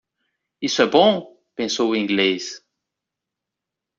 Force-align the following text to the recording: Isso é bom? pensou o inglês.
Isso 0.59 0.81
é 0.81 0.87
bom? 0.87 1.37
pensou 1.53 1.91
o 1.91 1.95
inglês. 1.95 2.65